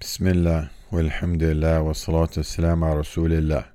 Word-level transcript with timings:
Bismillah, 0.00 0.70
walhamdulillah, 0.90 1.84
wa 1.84 1.92
salatu 1.92 2.38
wassalam 2.38 2.82
ala 2.82 3.02
rasulillah. 3.02 3.66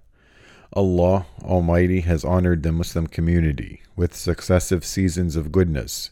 Allah 0.73 1.27
Almighty 1.43 1.99
has 1.99 2.25
honored 2.25 2.63
the 2.63 2.71
Muslim 2.71 3.05
community 3.05 3.83
with 3.95 4.15
successive 4.15 4.83
seasons 4.83 5.35
of 5.35 5.51
goodness, 5.51 6.09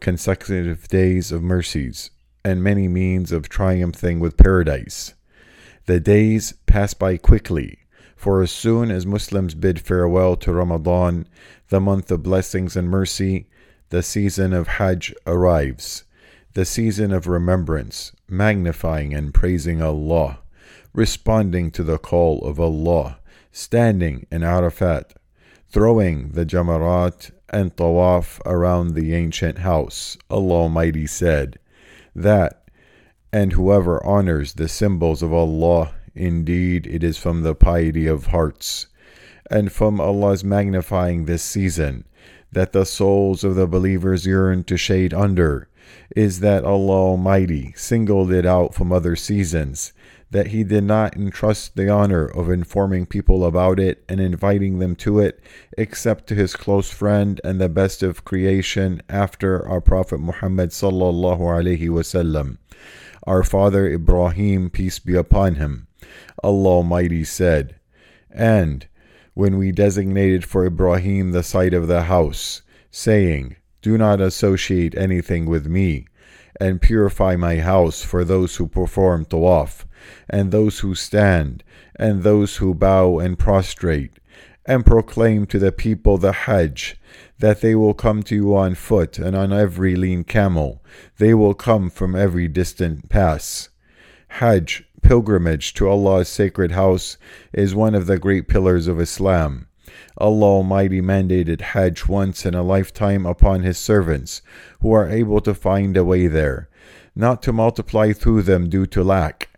consecutive 0.00 0.88
days 0.88 1.30
of 1.30 1.44
mercies, 1.44 2.10
and 2.44 2.60
many 2.64 2.88
means 2.88 3.30
of 3.30 3.48
triumphing 3.48 4.18
with 4.18 4.36
paradise. 4.36 5.14
The 5.86 6.00
days 6.00 6.54
pass 6.66 6.92
by 6.92 7.16
quickly, 7.16 7.78
for 8.16 8.42
as 8.42 8.50
soon 8.50 8.90
as 8.90 9.06
Muslims 9.06 9.54
bid 9.54 9.80
farewell 9.80 10.34
to 10.38 10.52
Ramadan, 10.52 11.28
the 11.68 11.80
month 11.80 12.10
of 12.10 12.24
blessings 12.24 12.74
and 12.74 12.90
mercy, 12.90 13.46
the 13.90 14.02
season 14.02 14.52
of 14.52 14.66
Hajj 14.66 15.14
arrives 15.24 16.02
the 16.54 16.64
season 16.66 17.12
of 17.12 17.26
remembrance, 17.26 18.12
magnifying 18.28 19.14
and 19.14 19.32
praising 19.32 19.80
Allah, 19.80 20.40
responding 20.92 21.70
to 21.70 21.82
the 21.82 21.96
call 21.96 22.44
of 22.44 22.60
Allah, 22.60 23.18
standing 23.50 24.26
in 24.30 24.42
Arafat, 24.42 25.14
throwing 25.70 26.32
the 26.32 26.44
Jamarat 26.44 27.30
and 27.48 27.74
Tawaf 27.74 28.38
around 28.44 28.94
the 28.94 29.14
ancient 29.14 29.58
house. 29.58 30.18
Allah 30.28 30.54
Almighty 30.64 31.06
said, 31.06 31.58
That, 32.14 32.68
and 33.32 33.52
whoever 33.52 34.04
honors 34.04 34.52
the 34.54 34.68
symbols 34.68 35.22
of 35.22 35.32
Allah, 35.32 35.94
indeed 36.14 36.86
it 36.86 37.02
is 37.02 37.16
from 37.16 37.42
the 37.42 37.54
piety 37.54 38.06
of 38.06 38.26
hearts, 38.26 38.88
and 39.50 39.72
from 39.72 40.02
Allah's 40.02 40.44
magnifying 40.44 41.24
this 41.24 41.42
season, 41.42 42.04
that 42.52 42.72
the 42.72 42.84
souls 42.84 43.42
of 43.42 43.54
the 43.54 43.66
believers 43.66 44.26
yearn 44.26 44.64
to 44.64 44.76
shade 44.76 45.14
under 45.14 45.68
is 46.14 46.40
that 46.40 46.64
Allah 46.64 47.10
Almighty 47.10 47.72
singled 47.76 48.32
it 48.32 48.46
out 48.46 48.74
from 48.74 48.92
other 48.92 49.16
seasons, 49.16 49.92
that 50.30 50.48
He 50.48 50.64
did 50.64 50.84
not 50.84 51.16
entrust 51.16 51.76
the 51.76 51.88
honor 51.90 52.26
of 52.26 52.50
informing 52.50 53.06
people 53.06 53.44
about 53.44 53.78
it 53.78 54.04
and 54.08 54.20
inviting 54.20 54.78
them 54.78 54.96
to 54.96 55.20
it, 55.20 55.40
except 55.76 56.26
to 56.28 56.34
His 56.34 56.56
close 56.56 56.90
friend 56.90 57.40
and 57.44 57.60
the 57.60 57.68
best 57.68 58.02
of 58.02 58.24
creation 58.24 59.02
after 59.08 59.66
our 59.68 59.80
Prophet 59.80 60.18
Muhammad 60.18 60.70
sallallahu 60.70 61.38
alaihi 61.38 61.88
wasallam, 61.88 62.58
our 63.26 63.42
father 63.42 63.86
Ibrahim, 63.86 64.70
peace 64.70 64.98
be 64.98 65.14
upon 65.14 65.56
him. 65.56 65.86
Allah 66.42 66.68
Almighty 66.68 67.24
said, 67.24 67.76
and 68.30 68.86
when 69.34 69.58
we 69.58 69.72
designated 69.72 70.44
for 70.44 70.66
Ibrahim 70.66 71.30
the 71.30 71.42
site 71.42 71.74
of 71.74 71.86
the 71.86 72.04
house, 72.04 72.62
saying, 72.90 73.56
do 73.82 73.98
not 73.98 74.20
associate 74.20 74.96
anything 74.96 75.44
with 75.44 75.66
me, 75.66 76.06
and 76.60 76.80
purify 76.80 77.36
my 77.36 77.56
house 77.58 78.02
for 78.02 78.24
those 78.24 78.56
who 78.56 78.66
perform 78.66 79.24
tawaf, 79.24 79.84
and 80.30 80.50
those 80.50 80.78
who 80.78 80.94
stand, 80.94 81.62
and 81.96 82.22
those 82.22 82.56
who 82.56 82.74
bow 82.74 83.18
and 83.18 83.38
prostrate, 83.38 84.18
and 84.64 84.86
proclaim 84.86 85.44
to 85.44 85.58
the 85.58 85.72
people 85.72 86.16
the 86.16 86.32
Hajj, 86.32 86.96
that 87.38 87.60
they 87.60 87.74
will 87.74 87.94
come 87.94 88.22
to 88.22 88.34
you 88.36 88.56
on 88.56 88.76
foot 88.76 89.18
and 89.18 89.34
on 89.34 89.52
every 89.52 89.96
lean 89.96 90.22
camel, 90.22 90.82
they 91.18 91.34
will 91.34 91.54
come 91.54 91.90
from 91.90 92.14
every 92.14 92.46
distant 92.46 93.08
pass. 93.08 93.68
Hajj, 94.38 94.84
pilgrimage 95.02 95.74
to 95.74 95.88
Allah's 95.88 96.28
sacred 96.28 96.70
house, 96.70 97.16
is 97.52 97.74
one 97.74 97.94
of 97.94 98.06
the 98.06 98.18
great 98.18 98.46
pillars 98.46 98.86
of 98.86 99.00
Islam. 99.00 99.66
Allah 100.18 100.46
Almighty 100.46 101.00
mandated 101.00 101.60
Hajj 101.60 102.06
once 102.06 102.44
in 102.46 102.54
a 102.54 102.62
lifetime 102.62 103.26
upon 103.26 103.62
His 103.62 103.78
servants 103.78 104.42
who 104.80 104.92
are 104.92 105.08
able 105.08 105.40
to 105.40 105.54
find 105.54 105.96
a 105.96 106.04
way 106.04 106.26
there, 106.26 106.68
not 107.14 107.42
to 107.42 107.52
multiply 107.52 108.12
through 108.12 108.42
them 108.42 108.68
due 108.68 108.86
to 108.86 109.02
lack, 109.02 109.50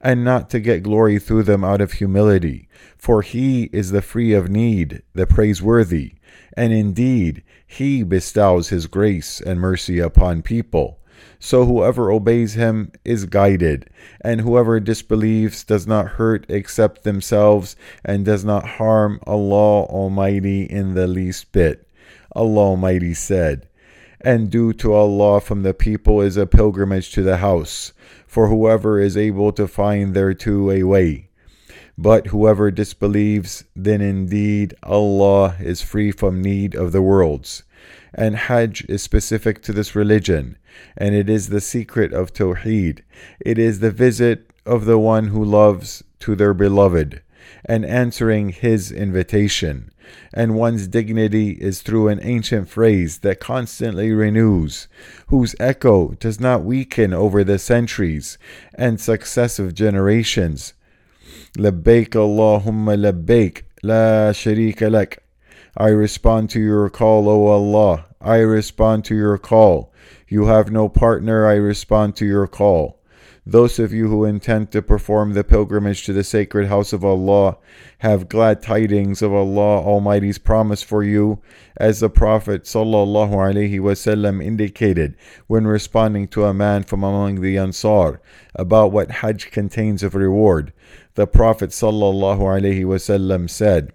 and 0.00 0.24
not 0.24 0.50
to 0.50 0.60
get 0.60 0.82
glory 0.82 1.18
through 1.18 1.42
them 1.44 1.64
out 1.64 1.80
of 1.80 1.94
humility, 1.94 2.68
for 2.96 3.22
He 3.22 3.64
is 3.72 3.90
the 3.90 4.02
free 4.02 4.32
of 4.32 4.48
need, 4.48 5.02
the 5.14 5.26
praiseworthy, 5.26 6.14
and 6.54 6.72
indeed 6.72 7.42
He 7.66 8.02
bestows 8.02 8.68
His 8.68 8.86
grace 8.86 9.40
and 9.40 9.60
mercy 9.60 9.98
upon 9.98 10.42
people. 10.42 10.99
So 11.38 11.64
whoever 11.64 12.10
obeys 12.10 12.54
him 12.54 12.92
is 13.04 13.24
guided, 13.24 13.88
and 14.20 14.42
whoever 14.42 14.78
disbelieves 14.78 15.64
does 15.64 15.86
not 15.86 16.18
hurt 16.18 16.44
except 16.48 17.02
themselves 17.02 17.76
and 18.04 18.24
does 18.24 18.44
not 18.44 18.66
harm 18.66 19.20
Allah 19.26 19.84
Almighty 19.84 20.64
in 20.64 20.94
the 20.94 21.06
least 21.06 21.50
bit. 21.52 21.88
Allah 22.36 22.70
Almighty 22.70 23.14
said, 23.14 23.68
And 24.20 24.50
due 24.50 24.72
to 24.74 24.92
Allah 24.92 25.40
from 25.40 25.62
the 25.62 25.74
people 25.74 26.20
is 26.20 26.36
a 26.36 26.46
pilgrimage 26.46 27.10
to 27.12 27.22
the 27.22 27.38
house, 27.38 27.92
for 28.26 28.48
whoever 28.48 29.00
is 29.00 29.16
able 29.16 29.50
to 29.52 29.66
find 29.66 30.14
thereto 30.14 30.70
a 30.70 30.82
way. 30.82 31.28
But 31.96 32.28
whoever 32.28 32.70
disbelieves, 32.70 33.64
then 33.74 34.00
indeed 34.00 34.74
Allah 34.82 35.56
is 35.58 35.82
free 35.82 36.12
from 36.12 36.42
need 36.42 36.74
of 36.74 36.92
the 36.92 37.02
worlds 37.02 37.62
and 38.13 38.35
Hajj 38.35 38.85
is 38.89 39.01
specific 39.01 39.61
to 39.63 39.73
this 39.73 39.95
religion, 39.95 40.57
and 40.97 41.15
it 41.15 41.29
is 41.29 41.49
the 41.49 41.61
secret 41.61 42.13
of 42.13 42.33
Tawheed. 42.33 43.01
It 43.39 43.57
is 43.57 43.79
the 43.79 43.91
visit 43.91 44.51
of 44.65 44.85
the 44.85 44.97
one 44.97 45.27
who 45.27 45.43
loves 45.43 46.03
to 46.19 46.35
their 46.35 46.53
beloved, 46.53 47.21
and 47.65 47.85
answering 47.85 48.49
his 48.49 48.91
invitation. 48.91 49.91
And 50.33 50.55
one's 50.55 50.87
dignity 50.87 51.51
is 51.51 51.81
through 51.81 52.09
an 52.09 52.19
ancient 52.21 52.69
phrase 52.69 53.19
that 53.19 53.39
constantly 53.39 54.11
renews, 54.11 54.87
whose 55.27 55.55
echo 55.59 56.09
does 56.19 56.39
not 56.39 56.63
weaken 56.63 57.13
over 57.13 57.43
the 57.43 57.59
centuries 57.59 58.37
and 58.75 58.99
successive 58.99 59.73
generations. 59.73 60.73
لبيك 61.57 62.15
اللهم 62.15 62.91
لبيك 62.91 63.65
لا 63.83 64.31
شريك 64.31 64.83
لك 64.83 65.19
I 65.76 65.88
respond 65.88 66.50
to 66.50 66.60
your 66.60 66.90
call, 66.90 67.28
O 67.28 67.46
Allah. 67.46 68.06
I 68.20 68.38
respond 68.38 69.04
to 69.06 69.14
your 69.14 69.38
call. 69.38 69.92
You 70.28 70.46
have 70.46 70.70
no 70.70 70.88
partner. 70.88 71.46
I 71.46 71.54
respond 71.54 72.16
to 72.16 72.26
your 72.26 72.46
call. 72.46 73.00
Those 73.46 73.78
of 73.78 73.92
you 73.92 74.08
who 74.08 74.24
intend 74.24 74.70
to 74.72 74.82
perform 74.82 75.32
the 75.32 75.42
pilgrimage 75.42 76.04
to 76.04 76.12
the 76.12 76.22
sacred 76.22 76.68
house 76.68 76.92
of 76.92 77.04
Allah 77.04 77.56
have 77.98 78.28
glad 78.28 78.62
tidings 78.62 79.22
of 79.22 79.32
Allah 79.32 79.78
Almighty's 79.78 80.38
promise 80.38 80.82
for 80.82 81.02
you, 81.02 81.40
as 81.76 82.00
the 82.00 82.10
Prophet 82.10 82.64
ﷺ 82.64 84.44
indicated 84.44 85.16
when 85.46 85.66
responding 85.66 86.28
to 86.28 86.44
a 86.44 86.54
man 86.54 86.82
from 86.82 87.02
among 87.02 87.40
the 87.40 87.56
Ansar 87.56 88.20
about 88.54 88.92
what 88.92 89.10
Hajj 89.10 89.50
contains 89.50 90.02
of 90.02 90.14
reward. 90.14 90.72
The 91.14 91.26
Prophet 91.26 91.70
ﷺ 91.70 93.50
said, 93.50 93.92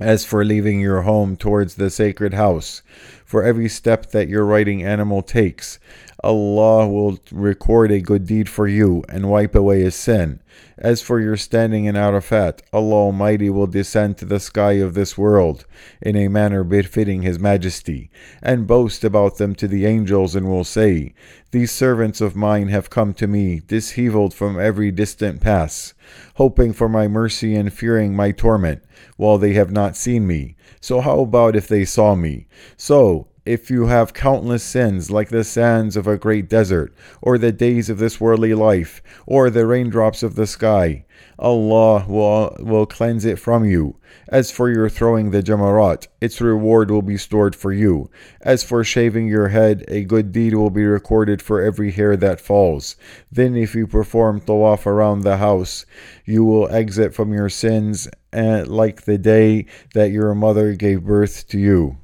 as 0.00 0.24
for 0.24 0.44
leaving 0.44 0.80
your 0.80 1.02
home 1.02 1.36
towards 1.36 1.74
the 1.74 1.90
sacred 1.90 2.34
house, 2.34 2.82
for 3.24 3.44
every 3.44 3.68
step 3.68 4.06
that 4.06 4.28
your 4.28 4.44
riding 4.44 4.82
animal 4.82 5.22
takes, 5.22 5.78
Allah 6.22 6.88
will 6.88 7.18
record 7.30 7.90
a 7.90 8.00
good 8.00 8.26
deed 8.26 8.48
for 8.48 8.66
you 8.66 9.04
and 9.08 9.30
wipe 9.30 9.54
away 9.54 9.80
his 9.80 9.94
sin. 9.94 10.40
As 10.76 11.02
for 11.02 11.20
your 11.20 11.36
standing 11.36 11.84
in 11.84 11.94
Arafat, 11.94 12.62
Allah 12.72 12.94
Almighty 12.94 13.50
will 13.50 13.66
descend 13.66 14.16
to 14.18 14.24
the 14.24 14.40
sky 14.40 14.72
of 14.72 14.94
this 14.94 15.16
world 15.16 15.64
in 16.00 16.16
a 16.16 16.28
manner 16.28 16.64
befitting 16.64 17.22
His 17.22 17.38
Majesty, 17.38 18.10
and 18.42 18.66
boast 18.66 19.04
about 19.04 19.36
them 19.36 19.54
to 19.56 19.68
the 19.68 19.86
angels, 19.86 20.34
and 20.34 20.48
will 20.48 20.64
say, 20.64 21.14
These 21.50 21.70
servants 21.70 22.20
of 22.20 22.34
mine 22.34 22.68
have 22.68 22.90
come 22.90 23.14
to 23.14 23.26
me, 23.26 23.60
disheveled 23.60 24.34
from 24.34 24.58
every 24.58 24.90
distant 24.90 25.40
pass, 25.40 25.94
hoping 26.34 26.72
for 26.72 26.88
my 26.88 27.06
mercy 27.06 27.54
and 27.54 27.72
fearing 27.72 28.16
my 28.16 28.30
torment, 28.32 28.82
while 29.16 29.38
they 29.38 29.52
have 29.52 29.70
not 29.70 29.96
seen 29.96 30.26
me. 30.26 30.56
So 30.80 31.00
how 31.00 31.20
about 31.20 31.56
if 31.56 31.68
they 31.68 31.84
saw 31.84 32.14
me? 32.14 32.46
So, 32.76 33.28
if 33.46 33.70
you 33.70 33.86
have 33.86 34.14
countless 34.14 34.62
sins 34.62 35.10
like 35.10 35.30
the 35.30 35.44
sands 35.44 35.96
of 35.96 36.06
a 36.06 36.18
great 36.18 36.48
desert, 36.48 36.94
or 37.22 37.38
the 37.38 37.52
days 37.52 37.88
of 37.88 37.98
this 37.98 38.20
worldly 38.20 38.54
life, 38.54 39.02
or 39.26 39.50
the 39.50 39.66
raindrops 39.66 40.22
of 40.22 40.34
the 40.34 40.46
sky, 40.46 41.04
Allah 41.38 42.04
will, 42.06 42.54
will 42.60 42.86
cleanse 42.86 43.24
it 43.24 43.38
from 43.38 43.64
you. 43.64 43.96
As 44.28 44.50
for 44.50 44.70
your 44.70 44.88
throwing 44.88 45.30
the 45.30 45.42
jamarat, 45.42 46.06
its 46.20 46.40
reward 46.40 46.90
will 46.90 47.02
be 47.02 47.16
stored 47.16 47.56
for 47.56 47.72
you. 47.72 48.10
As 48.42 48.62
for 48.62 48.84
shaving 48.84 49.26
your 49.26 49.48
head, 49.48 49.84
a 49.88 50.04
good 50.04 50.32
deed 50.32 50.54
will 50.54 50.70
be 50.70 50.84
recorded 50.84 51.40
for 51.40 51.62
every 51.62 51.92
hair 51.92 52.16
that 52.16 52.40
falls. 52.40 52.96
Then, 53.32 53.56
if 53.56 53.74
you 53.74 53.86
perform 53.86 54.40
tawaf 54.42 54.86
around 54.86 55.20
the 55.20 55.38
house, 55.38 55.86
you 56.24 56.44
will 56.44 56.70
exit 56.70 57.14
from 57.14 57.32
your 57.32 57.48
sins 57.48 58.08
eh, 58.32 58.64
like 58.66 59.02
the 59.02 59.18
day 59.18 59.66
that 59.94 60.10
your 60.10 60.34
mother 60.34 60.74
gave 60.74 61.04
birth 61.04 61.48
to 61.48 61.58
you. 61.58 61.96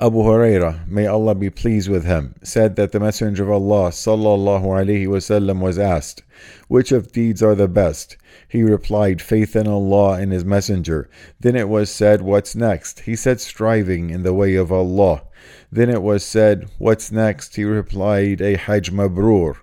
Abu 0.00 0.18
Huraira, 0.18 0.86
may 0.86 1.08
Allah 1.08 1.34
be 1.34 1.50
pleased 1.50 1.88
with 1.88 2.04
him, 2.04 2.36
said 2.40 2.76
that 2.76 2.92
the 2.92 3.00
Messenger 3.00 3.42
of 3.42 3.50
Allah 3.50 3.90
sallallahu 3.90 4.62
alaihi 4.62 5.08
wasallam 5.08 5.58
was 5.60 5.76
asked, 5.76 6.22
"Which 6.68 6.92
of 6.92 7.10
deeds 7.10 7.42
are 7.42 7.56
the 7.56 7.66
best?" 7.66 8.16
He 8.48 8.62
replied, 8.62 9.20
"Faith 9.20 9.56
in 9.56 9.66
Allah 9.66 10.20
and 10.20 10.30
His 10.30 10.44
Messenger." 10.44 11.08
Then 11.40 11.56
it 11.56 11.68
was 11.68 11.90
said, 11.90 12.22
"What's 12.22 12.54
next?" 12.54 13.00
He 13.00 13.16
said, 13.16 13.40
"Striving 13.40 14.10
in 14.10 14.22
the 14.22 14.32
way 14.32 14.54
of 14.54 14.70
Allah." 14.70 15.22
Then 15.72 15.90
it 15.90 16.00
was 16.00 16.22
said, 16.22 16.66
"What's 16.78 17.10
next?" 17.10 17.56
He 17.56 17.64
replied, 17.64 18.40
"A 18.40 18.54
Hajj 18.54 18.92
Mabrur." 18.92 19.56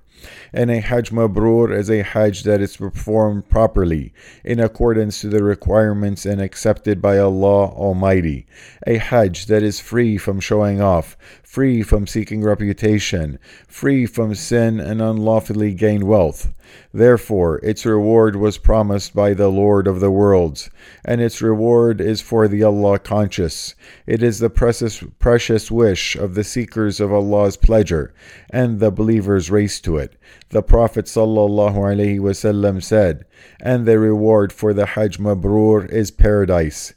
And 0.51 0.71
a 0.71 0.79
Hajj 0.79 1.11
Mabrur 1.11 1.71
is 1.75 1.89
a 1.89 2.01
Hajj 2.01 2.43
that 2.43 2.61
is 2.61 2.77
performed 2.77 3.49
properly, 3.49 4.13
in 4.43 4.59
accordance 4.59 5.21
to 5.21 5.29
the 5.29 5.43
requirements 5.43 6.25
and 6.25 6.41
accepted 6.41 7.01
by 7.01 7.17
Allah 7.17 7.67
Almighty. 7.67 8.47
A 8.87 8.97
Hajj 8.97 9.45
that 9.47 9.63
is 9.63 9.79
free 9.79 10.17
from 10.17 10.39
showing 10.39 10.81
off, 10.81 11.17
free 11.43 11.83
from 11.83 12.07
seeking 12.07 12.41
reputation, 12.41 13.37
free 13.67 14.05
from 14.05 14.33
sin 14.33 14.79
and 14.79 15.01
unlawfully 15.01 15.73
gained 15.73 16.05
wealth. 16.05 16.53
Therefore, 16.93 17.59
its 17.63 17.85
reward 17.85 18.35
was 18.35 18.57
promised 18.57 19.13
by 19.13 19.33
the 19.33 19.49
Lord 19.49 19.87
of 19.87 19.99
the 19.99 20.11
worlds, 20.11 20.69
and 21.03 21.21
its 21.21 21.41
reward 21.41 21.99
is 21.99 22.21
for 22.21 22.47
the 22.47 22.63
Allah 22.63 22.99
conscious. 22.99 23.75
It 24.07 24.23
is 24.23 24.39
the 24.39 24.49
precious, 24.49 25.03
precious 25.19 25.69
wish 25.69 26.15
of 26.15 26.35
the 26.35 26.43
seekers 26.43 26.99
of 26.99 27.11
Allah's 27.11 27.57
pleasure, 27.57 28.13
and 28.49 28.79
the 28.79 28.91
believers 28.91 29.51
race 29.51 29.79
to 29.81 29.97
it. 29.97 30.15
The 30.49 30.63
Prophet 30.63 31.05
ﷺ 31.05 32.83
said, 32.83 33.25
And 33.59 33.85
the 33.85 33.99
reward 33.99 34.53
for 34.53 34.73
the 34.73 34.85
Hajj 34.85 35.19
Mabrur 35.19 35.89
is 35.89 36.11
paradise. 36.11 36.93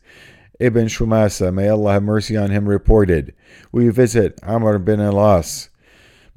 Ibn 0.60 0.86
Shumasa, 0.86 1.52
may 1.52 1.68
Allah 1.68 1.92
have 1.94 2.02
mercy 2.02 2.36
on 2.36 2.50
him, 2.50 2.68
reported, 2.68 3.34
We 3.70 3.88
visit 3.90 4.38
Amr 4.42 4.78
bin 4.78 5.00
Alas 5.00 5.67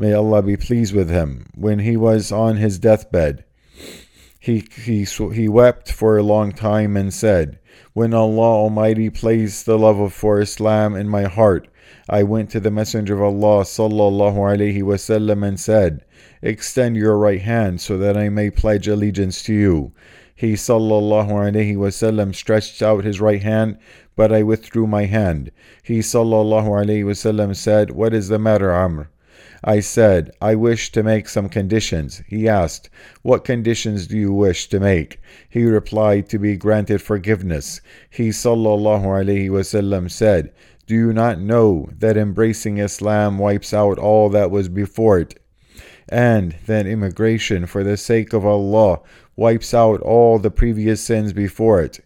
may 0.02 0.14
Allah 0.14 0.42
be 0.42 0.58
pleased 0.58 0.96
with 0.96 1.12
him, 1.12 1.46
when 1.54 1.78
he 1.78 1.96
was 1.96 2.32
on 2.32 2.58
his 2.58 2.80
deathbed. 2.80 3.44
He, 4.40 4.68
he, 4.84 5.04
he 5.04 5.48
wept 5.48 5.92
for 5.92 6.18
a 6.18 6.24
long 6.24 6.54
time 6.54 6.98
and 6.98 7.14
said, 7.14 7.60
When 7.94 8.12
Allah 8.12 8.64
Almighty 8.64 9.12
placed 9.12 9.68
the 9.68 9.78
love 9.78 10.00
of 10.00 10.12
for 10.12 10.42
Islam 10.42 10.96
in 10.96 11.08
my 11.08 11.26
heart, 11.26 11.68
I 12.10 12.24
went 12.24 12.50
to 12.50 12.60
the 12.60 12.72
Messenger 12.72 13.14
of 13.14 13.22
Allah 13.22 13.64
sallallahu 13.64 14.38
alaihi 14.38 14.82
wasallam 14.82 15.48
and 15.48 15.60
said, 15.60 16.04
Extend 16.42 16.98
your 16.98 17.16
right 17.16 17.42
hand 17.42 17.80
so 17.80 18.00
that 18.00 18.18
I 18.18 18.30
may 18.30 18.50
pledge 18.50 18.88
allegiance 18.88 19.44
to 19.44 19.54
you. 19.54 19.92
He 20.36 20.54
sallallahu 20.54 21.30
alaihi 21.30 21.78
wasallam 21.78 22.34
stretched 22.34 22.82
out 22.82 23.04
his 23.04 23.22
right 23.22 23.44
hand, 23.44 23.78
but 24.16 24.34
I 24.34 24.42
withdrew 24.42 24.88
my 24.88 25.06
hand. 25.06 25.52
He 25.84 26.00
sallallahu 26.00 26.70
alaihi 26.70 27.06
wasallam 27.06 27.56
said, 27.56 27.92
What 27.92 28.16
is 28.16 28.30
the 28.30 28.40
matter, 28.40 28.74
Amr? 28.74 29.12
I 29.64 29.80
said, 29.80 30.32
I 30.42 30.56
wish 30.56 30.92
to 30.92 31.04
make 31.04 31.30
some 31.30 31.48
conditions. 31.48 32.24
He 32.28 32.50
asked, 32.50 32.90
What 33.22 33.44
conditions 33.44 34.08
do 34.08 34.18
you 34.18 34.34
wish 34.34 34.68
to 34.70 34.80
make? 34.80 35.20
He 35.48 35.66
replied, 35.66 36.30
To 36.30 36.40
be 36.40 36.58
granted 36.58 37.00
forgiveness. 37.00 37.80
He 38.10 38.30
sallallahu 38.30 39.04
alaihi 39.04 39.52
wasallam 39.52 40.10
said, 40.10 40.52
Do 40.88 40.96
you 40.96 41.14
not 41.14 41.40
know 41.40 41.90
that 42.00 42.18
embracing 42.18 42.80
Islam 42.80 43.38
wipes 43.38 43.72
out 43.72 44.00
all 44.00 44.30
that 44.30 44.50
was 44.50 44.68
before 44.68 45.20
it? 45.20 45.40
And 46.10 46.56
that 46.66 46.88
immigration 46.88 47.68
for 47.68 47.84
the 47.84 47.98
sake 47.98 48.34
of 48.34 48.44
Allah 48.44 49.02
wipes 49.36 49.76
out 49.76 50.02
all 50.02 50.40
the 50.40 50.50
previous 50.50 51.04
sins 51.04 51.34
before 51.34 51.84
it? 51.84 52.04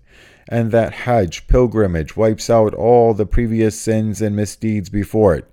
And 0.49 0.73
that 0.73 0.91
Hajj 0.91 1.47
pilgrimage 1.47 2.17
wipes 2.17 2.49
out 2.49 2.73
all 2.73 3.13
the 3.13 3.25
previous 3.25 3.79
sins 3.79 4.21
and 4.21 4.35
misdeeds 4.35 4.89
before 4.89 5.35
it? 5.35 5.49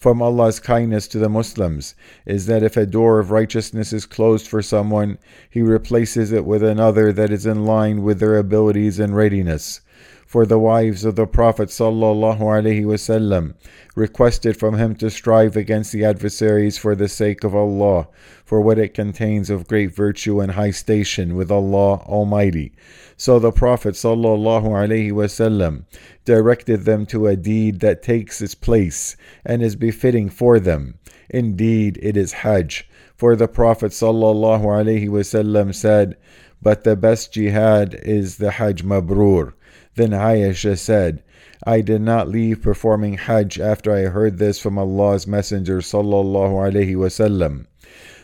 From 0.00 0.22
Allah's 0.22 0.58
kindness 0.58 1.06
to 1.08 1.18
the 1.18 1.28
Muslims 1.28 1.94
is 2.24 2.46
that 2.46 2.62
if 2.62 2.74
a 2.74 2.86
door 2.86 3.18
of 3.18 3.30
righteousness 3.30 3.92
is 3.92 4.06
closed 4.06 4.48
for 4.48 4.62
someone, 4.62 5.18
He 5.50 5.60
replaces 5.60 6.32
it 6.32 6.46
with 6.46 6.62
another 6.62 7.12
that 7.12 7.30
is 7.30 7.44
in 7.44 7.66
line 7.66 8.02
with 8.02 8.18
their 8.18 8.38
abilities 8.38 8.98
and 8.98 9.14
readiness 9.14 9.82
For 10.29 10.45
the 10.45 10.59
wives 10.59 11.05
of 11.05 11.15
the 11.15 11.27
Prophet 11.27 11.69
ﷺ 11.69 13.53
requested 13.95 14.57
from 14.57 14.77
him 14.77 14.95
to 14.95 15.09
strive 15.09 15.55
against 15.55 15.91
the 15.91 16.03
adversaries 16.03 16.77
for 16.77 16.93
the 16.93 17.07
sake 17.07 17.43
of 17.43 17.55
Allah, 17.55 18.07
for 18.43 18.59
what 18.59 18.77
it 18.77 18.93
contains 18.93 19.49
of 19.49 19.67
great 19.67 19.95
virtue 19.95 20.41
and 20.41 20.51
high 20.51 20.71
station 20.71 21.35
with 21.35 21.51
Allah 21.51 22.01
Almighty. 22.05 22.73
So 23.17 23.39
the 23.39 23.51
Prophet 23.51 23.95
ﷺ 23.95 25.85
directed 26.25 26.83
them 26.83 27.05
to 27.05 27.27
a 27.27 27.35
deed 27.35 27.79
that 27.79 28.03
takes 28.03 28.41
its 28.41 28.55
place 28.55 29.15
and 29.45 29.63
is 29.63 29.75
befitting 29.75 30.29
for 30.29 30.59
them. 30.59 30.99
Indeed, 31.29 31.97
it 32.01 32.17
is 32.17 32.33
Hajj. 32.33 32.87
For 33.15 33.35
the 33.35 33.47
Prophet 33.47 33.91
ﷺ 33.93 35.75
said, 35.75 36.17
But 36.61 36.83
the 36.83 36.95
best 36.95 37.31
jihad 37.31 37.95
is 38.03 38.37
the 38.37 38.51
Hajj 38.51 38.83
Mabrur. 38.83 39.53
then 39.96 40.10
Aisha 40.10 40.78
said, 40.78 41.22
I 41.66 41.80
did 41.80 42.00
not 42.00 42.28
leave 42.28 42.62
performing 42.62 43.18
Hajj 43.18 43.60
after 43.60 43.92
I 43.92 44.10
heard 44.10 44.38
this 44.38 44.58
from 44.58 44.78
Allah's 44.78 45.26
Messenger 45.26 45.78
sallallahu 45.80 46.72
alaihi 46.72 46.94
wasallam. 46.94 47.66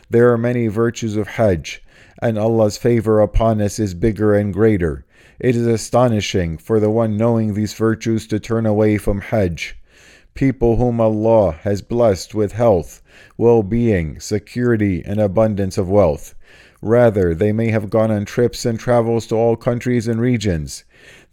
There 0.09 0.31
are 0.31 0.37
many 0.37 0.67
virtues 0.67 1.17
of 1.17 1.27
Hajj, 1.27 1.83
and 2.21 2.39
Allah's 2.39 2.77
favor 2.77 3.19
upon 3.19 3.61
us 3.61 3.77
is 3.77 3.93
bigger 3.93 4.33
and 4.33 4.53
greater. 4.53 5.05
It 5.39 5.55
is 5.55 5.67
astonishing 5.67 6.57
for 6.57 6.79
the 6.79 6.89
one 6.89 7.15
knowing 7.15 7.53
these 7.53 7.73
virtues 7.73 8.25
to 8.27 8.39
turn 8.39 8.65
away 8.65 8.97
from 8.97 9.21
Hajj. 9.21 9.77
People 10.33 10.77
whom 10.77 10.99
Allah 11.01 11.51
has 11.61 11.81
blessed 11.81 12.33
with 12.33 12.53
health, 12.53 13.03
well 13.37 13.61
being, 13.61 14.19
security, 14.19 15.03
and 15.05 15.19
abundance 15.19 15.77
of 15.77 15.89
wealth. 15.89 16.33
Rather, 16.81 17.35
they 17.35 17.51
may 17.51 17.69
have 17.69 17.89
gone 17.89 18.09
on 18.09 18.25
trips 18.25 18.65
and 18.65 18.79
travels 18.79 19.27
to 19.27 19.35
all 19.35 19.55
countries 19.55 20.07
and 20.07 20.21
regions. 20.21 20.83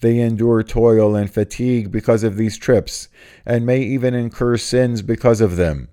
They 0.05 0.19
endure 0.19 0.62
toil 0.62 1.17
and 1.17 1.31
fatigue 1.31 1.91
because 1.91 2.25
of 2.25 2.37
these 2.37 2.59
trips, 2.59 3.09
and 3.47 3.65
may 3.65 3.81
even 3.81 4.12
incur 4.12 4.59
sins 4.59 5.01
because 5.01 5.41
of 5.41 5.56
them 5.56 5.89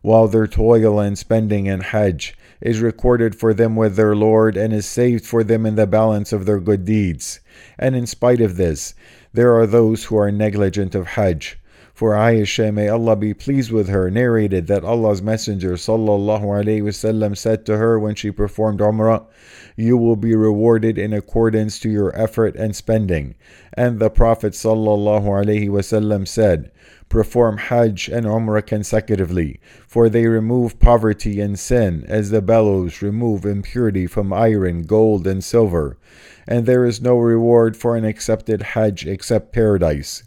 while 0.00 0.26
their 0.26 0.48
toil 0.48 0.98
and 0.98 1.16
spending 1.16 1.66
in 1.66 1.80
Hajj 1.80 2.36
is 2.60 2.80
recorded 2.80 3.36
for 3.36 3.54
them 3.54 3.76
with 3.76 3.94
their 3.94 4.16
Lord 4.16 4.56
and 4.56 4.72
is 4.72 4.84
saved 4.84 5.24
for 5.24 5.44
them 5.44 5.64
in 5.64 5.76
the 5.76 5.86
balance 5.86 6.32
of 6.32 6.44
their 6.44 6.58
good 6.58 6.84
deeds. 6.84 7.38
And 7.78 7.94
in 7.94 8.08
spite 8.08 8.40
of 8.40 8.56
this, 8.56 8.94
there 9.32 9.54
are 9.54 9.66
those 9.66 10.06
who 10.06 10.16
are 10.16 10.32
negligent 10.32 10.96
of 10.96 11.06
Hajj. 11.06 11.56
For 12.02 12.14
Aisha, 12.14 12.74
may 12.74 12.88
Allah 12.88 13.14
be 13.14 13.32
pleased 13.32 13.70
with 13.70 13.88
her, 13.88 14.10
narrated 14.10 14.66
that 14.66 14.82
Allah's 14.82 15.22
Messenger 15.22 15.74
wasallam 15.74 17.36
said 17.36 17.64
to 17.66 17.76
her 17.76 17.96
when 17.96 18.16
she 18.16 18.32
performed 18.32 18.80
Umrah, 18.80 19.26
"You 19.76 19.96
will 19.96 20.16
be 20.16 20.34
rewarded 20.34 20.98
in 20.98 21.12
accordance 21.12 21.78
to 21.78 21.88
your 21.88 22.12
effort 22.20 22.56
and 22.56 22.74
spending." 22.74 23.36
And 23.74 24.00
the 24.00 24.10
Prophet 24.10 24.54
wasallam 24.54 26.26
said, 26.26 26.72
perform 27.08 27.58
Hajj 27.58 28.08
and 28.08 28.26
Umrah 28.26 28.66
consecutively, 28.66 29.60
for 29.86 30.08
they 30.08 30.26
remove 30.26 30.80
poverty 30.80 31.40
and 31.40 31.56
sin 31.56 32.04
as 32.08 32.30
the 32.30 32.42
bellows 32.42 33.00
remove 33.00 33.46
impurity 33.46 34.08
from 34.08 34.32
iron, 34.32 34.82
gold, 34.82 35.24
and 35.28 35.44
silver, 35.44 35.98
and 36.48 36.66
there 36.66 36.84
is 36.84 37.00
no 37.00 37.16
reward 37.16 37.76
for 37.76 37.94
an 37.96 38.04
accepted 38.04 38.62
Hajj 38.74 39.06
except 39.06 39.52
paradise. 39.52 40.24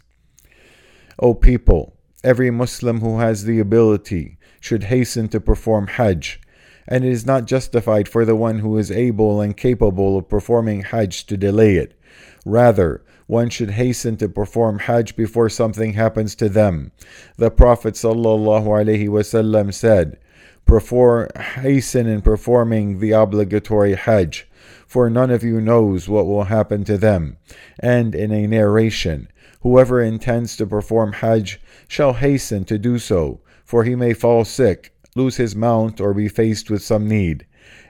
O 1.18 1.32
people, 1.34 1.96
every 2.22 2.50
Muslim 2.50 3.00
who 3.00 3.18
has 3.20 3.44
the 3.44 3.58
ability 3.58 4.36
should 4.60 4.84
hasten 4.84 5.28
to 5.28 5.40
perform 5.40 5.86
Hajj, 5.86 6.40
and 6.86 7.04
it 7.04 7.12
is 7.12 7.24
not 7.24 7.46
justified 7.46 8.08
for 8.08 8.24
the 8.24 8.36
one 8.36 8.58
who 8.58 8.76
is 8.76 8.90
able 8.90 9.40
and 9.40 9.56
capable 9.56 10.18
of 10.18 10.28
performing 10.28 10.82
Hajj 10.82 11.26
to 11.26 11.36
delay 11.36 11.76
it. 11.76 11.98
Rather, 12.44 13.02
one 13.26 13.50
should 13.50 13.70
hasten 13.70 14.16
to 14.18 14.28
perform 14.28 14.80
Hajj 14.80 15.16
before 15.16 15.48
something 15.48 15.94
happens 15.94 16.34
to 16.36 16.48
them. 16.48 16.92
The 17.36 17.50
Prophet 17.50 17.94
ﷺ 17.94 19.74
said, 19.74 20.18
Perform, 20.64 21.28
hasten 21.36 22.06
in 22.06 22.22
performing 22.22 22.98
the 22.98 23.12
obligatory 23.12 23.94
Hajj, 23.94 24.48
for 24.86 25.08
none 25.08 25.30
of 25.30 25.44
you 25.44 25.60
knows 25.60 26.08
what 26.08 26.26
will 26.26 26.44
happen 26.44 26.84
to 26.84 26.98
them. 26.98 27.36
And 27.78 28.14
in 28.14 28.32
a 28.32 28.46
narration, 28.46 29.28
whoever 29.66 30.00
intends 30.00 30.54
to 30.54 30.64
perform 30.64 31.12
Hajj 31.12 31.60
shall 31.88 32.12
hasten 32.12 32.64
to 32.64 32.78
do 32.78 33.00
so, 33.00 33.40
for 33.64 33.82
he 33.82 33.96
may 33.96 34.12
fall 34.12 34.44
sick, 34.44 34.94
lose 35.16 35.38
his 35.38 35.56
mount, 35.56 36.00
or 36.00 36.14
be 36.14 36.28
faced 36.28 36.70
with 36.70 36.80
some 36.80 37.08
need. 37.08 37.44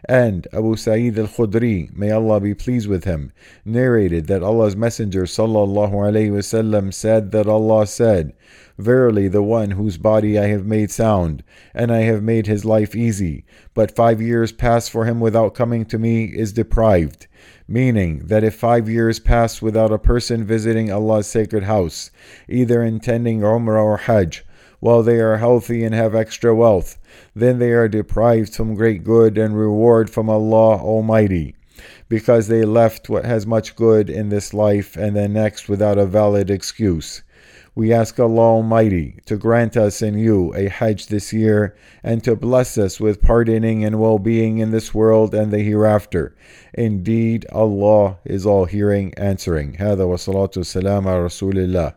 And 0.09 0.47
Abu 0.53 0.77
Sa'id 0.77 1.19
al-Khudri, 1.19 1.95
may 1.97 2.11
Allah 2.11 2.41
be 2.41 2.55
pleased 2.55 2.89
with 2.89 3.05
him, 3.05 3.33
narrated 3.65 4.27
that 4.29 4.43
Allah's 4.43 4.77
Messenger 4.77 5.25
sallallahu 5.25 6.95
said 6.95 7.33
that 7.33 7.47
Allah 7.49 7.87
said, 7.87 8.33
Verily 8.79 9.27
the 9.27 9.43
one 9.43 9.73
whose 9.73 9.99
body 9.99 10.39
I 10.39 10.47
have 10.47 10.65
made 10.65 10.91
sound, 10.91 11.43
and 11.75 11.91
I 11.91 12.03
have 12.03 12.23
made 12.23 12.47
his 12.47 12.65
life 12.65 12.95
easy, 12.95 13.45
but 13.75 13.97
five 13.97 14.23
years 14.23 14.53
pass 14.53 14.89
for 14.89 15.07
him 15.07 15.19
without 15.19 15.55
coming 15.55 15.85
to 15.87 15.99
me 15.99 16.27
is 16.27 16.53
deprived. 16.53 17.27
Meaning 17.67 18.27
that 18.27 18.45
if 18.45 18.55
five 18.55 18.89
years 18.89 19.19
pass 19.19 19.61
without 19.61 19.93
a 19.93 19.99
person 19.99 20.45
visiting 20.45 20.93
Allah's 20.93 21.27
sacred 21.27 21.65
house, 21.65 22.13
either 22.49 22.83
intending 22.83 23.41
Umrah 23.41 23.83
or 23.83 23.97
Hajj, 23.97 24.46
while 24.80 25.04
they 25.04 25.20
are 25.20 25.38
healthy 25.38 25.84
and 25.84 25.94
have 25.94 26.16
extra 26.16 26.56
wealth, 26.56 26.98
then 27.36 27.60
they 27.60 27.72
are 27.72 27.88
deprived 27.88 28.54
from 28.54 28.76
great 28.76 29.04
good 29.04 29.38
and 29.38 29.58
reward 29.58 30.10
from 30.10 30.30
Allah 30.30 30.78
Almighty, 30.78 31.56
because 32.10 32.48
they 32.48 32.66
left 32.66 33.10
what 33.10 33.26
has 33.26 33.46
much 33.46 33.76
good 33.76 34.10
in 34.10 34.30
this 34.30 34.54
life 34.54 34.98
and 34.98 35.16
the 35.16 35.28
next 35.28 35.70
without 35.70 35.98
a 35.98 36.06
valid 36.06 36.50
excuse. 36.50 37.24
We 37.74 37.94
ask 37.94 38.20
Allah 38.20 38.58
Almighty 38.58 39.20
to 39.28 39.38
grant 39.38 39.78
us 39.78 40.02
and 40.02 40.20
you 40.20 40.54
a 40.56 40.68
Hajj 40.68 41.08
this 41.08 41.32
year 41.32 41.74
and 42.04 42.22
to 42.26 42.36
bless 42.36 42.78
us 42.78 43.00
with 43.00 43.22
pardoning 43.22 43.86
and 43.86 43.98
well 43.98 44.20
being 44.20 44.58
in 44.58 44.72
this 44.72 44.94
world 44.94 45.34
and 45.34 45.54
the 45.54 45.60
hereafter. 45.60 46.36
Indeed, 46.74 47.46
Allah 47.50 48.18
is 48.26 48.46
all 48.46 48.66
hearing, 48.66 49.14
answering. 49.16 49.78
هذا 49.78 50.04
والصلاة 50.04 50.52
والسلام 50.58 51.08
على 51.08 51.26
رسول 51.26 51.58
الله 51.58 51.94